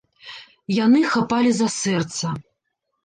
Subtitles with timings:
[0.85, 2.35] Яны хапалі за сэрца.